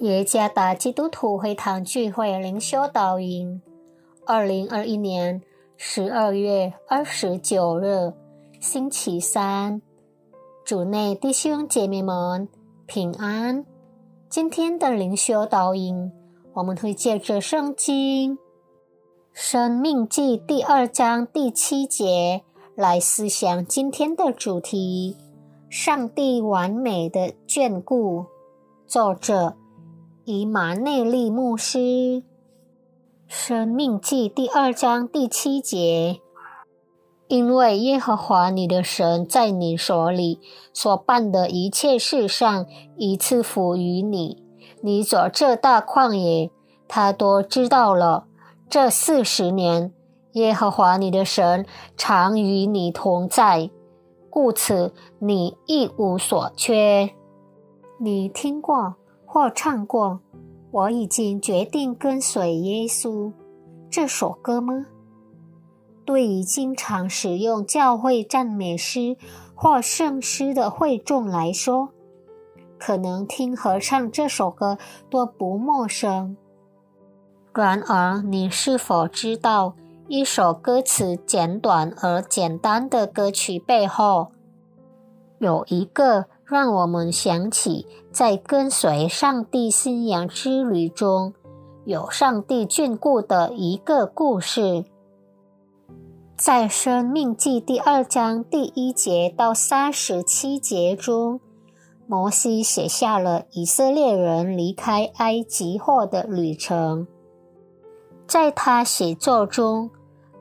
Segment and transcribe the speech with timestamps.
[0.00, 3.60] 耶加达基督徒会堂聚会灵修导引，
[4.24, 5.42] 二零二一年
[5.76, 8.12] 十二月二十九日，
[8.60, 9.82] 星期三，
[10.64, 12.48] 主内弟兄姐妹们
[12.86, 13.66] 平安。
[14.28, 16.12] 今天的灵修导引，
[16.54, 18.36] 我们会借着圣经
[19.32, 22.44] 《生命记》第二章第七节
[22.76, 25.16] 来思想今天的主题：
[25.68, 28.26] 上帝完美的眷顾。
[28.86, 29.56] 作者。
[30.30, 31.78] 以马内利牧师
[33.26, 36.20] 《生命记》第二章第七节，
[37.28, 40.38] 因为耶和华你的神在你手里
[40.74, 42.66] 所办的一切事上，
[42.98, 44.44] 一赐福于你。
[44.82, 46.50] 你所这大旷野，
[46.86, 48.26] 他都知道了。
[48.68, 49.94] 这四十年，
[50.32, 51.64] 耶和华你的神
[51.96, 53.70] 常与你同在，
[54.28, 57.14] 故此你一无所缺。
[57.98, 58.96] 你听过？
[59.30, 60.20] 或唱过，
[60.70, 63.30] 我已经决定跟随耶稣
[63.90, 64.86] 这首歌吗？
[66.06, 69.18] 对于经常使用教会赞美诗
[69.54, 71.90] 或圣诗的会众来说，
[72.78, 74.78] 可能听合唱这首歌
[75.10, 76.34] 都不陌生。
[77.52, 79.74] 然而，你是否知道，
[80.06, 84.28] 一首歌词简短而简单的歌曲背后，
[85.38, 86.28] 有一个？
[86.50, 91.34] 让我们想起，在跟随上帝信仰之旅中，
[91.84, 94.86] 有上帝眷顾的一个故事。
[96.38, 101.38] 在《生命记》第二章第一节到三十七节中，
[102.06, 107.06] 摩西写下了以色列人离开埃及后的旅程。
[108.26, 109.90] 在他写作中，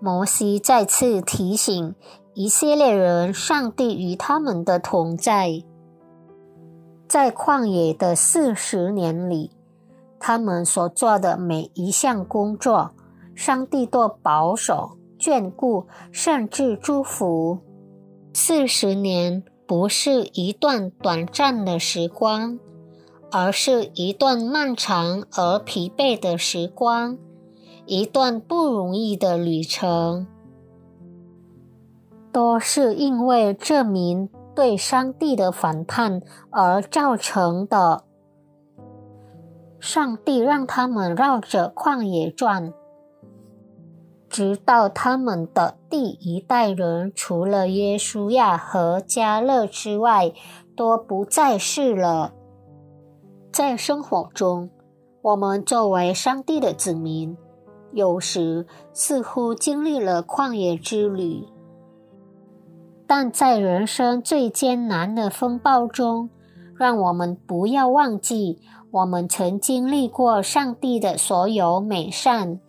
[0.00, 1.94] 摩西再次提醒
[2.34, 5.62] 以色列人，上帝与他们的同在。
[7.06, 9.50] 在旷野的四十年里，
[10.18, 12.90] 他们所做的每一项工作，
[13.34, 17.58] 上帝都保守、眷顾，甚至祝福。
[18.32, 22.58] 四十年不是一段短暂的时光，
[23.30, 27.16] 而是一段漫长而疲惫的时光，
[27.86, 30.26] 一段不容易的旅程，
[32.32, 34.28] 都是因为证明。
[34.54, 36.20] 对上帝的反叛
[36.50, 38.04] 而造成的。
[39.80, 42.72] 上帝让他们绕着旷野转，
[44.28, 50.32] 直到他们的第一代人除了耶稣亚和加勒之外
[50.74, 52.32] 都不再世了。
[53.52, 54.70] 在生活中，
[55.22, 57.36] 我们作为上帝的子民，
[57.92, 61.46] 有时似乎经历了旷野之旅。
[63.06, 66.30] 但在人生最艰难的风暴中，
[66.76, 68.60] 让我们不要忘记，
[68.90, 72.60] 我们曾经历过上帝的所有美善。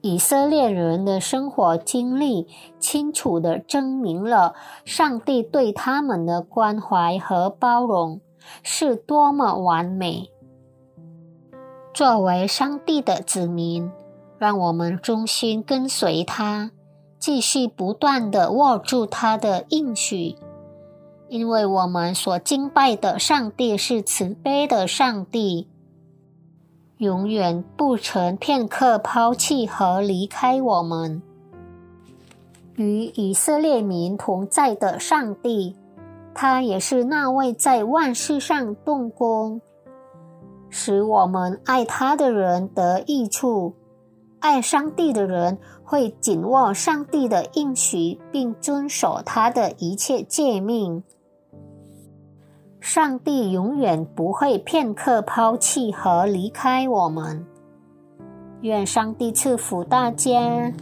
[0.00, 2.48] 以色列人的生活经历
[2.80, 8.20] 清楚地证明了上帝对他们的关怀和包容
[8.64, 10.28] 是多么完美。
[11.94, 13.92] 作为上帝的子民，
[14.38, 16.72] 让我们忠心跟随他。
[17.22, 20.34] 继续不断的握住他的应许，
[21.28, 25.68] 因为我们所敬拜的上帝是慈悲的上帝，
[26.96, 31.22] 永远不曾片刻抛弃和离开我们。
[32.74, 35.76] 与以色列民同在的上帝，
[36.34, 39.60] 他也是那位在万事上动工，
[40.68, 43.74] 使我们爱他的人得益处。
[44.42, 51.02] 爱上帝的人会紧握上帝的应许，并遵守他的一切诫命。
[52.80, 57.46] 上帝永远不会片刻抛弃和离开我们。
[58.62, 60.72] 愿上帝赐福大家。